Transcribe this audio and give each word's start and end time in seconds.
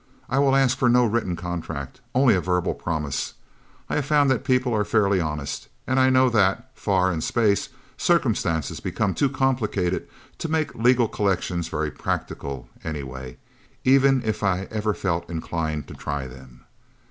I 0.31 0.39
will 0.39 0.55
ask 0.55 0.75
for 0.79 0.89
no 0.89 1.05
written 1.05 1.35
contract 1.35 2.01
only 2.15 2.33
a 2.33 2.41
verbal 2.41 2.73
promise. 2.73 3.35
I 3.87 3.97
have 3.97 4.05
found 4.07 4.31
that 4.31 4.43
people 4.43 4.73
are 4.73 4.83
fairly 4.83 5.19
honest, 5.21 5.67
and 5.85 5.99
I 5.99 6.09
know 6.09 6.27
that, 6.31 6.71
far 6.73 7.13
in 7.13 7.21
space, 7.21 7.69
circumstances 7.97 8.79
become 8.79 9.13
too 9.13 9.29
complicated 9.29 10.07
to 10.39 10.49
make 10.49 10.73
legal 10.73 11.07
collections 11.07 11.67
very 11.67 11.91
practical, 11.91 12.67
anyway, 12.83 13.37
even 13.83 14.23
if 14.25 14.41
I 14.41 14.61
ever 14.71 14.95
felt 14.95 15.29
inclined 15.29 15.87
to 15.89 15.93
try 15.93 16.25
them... 16.25 16.61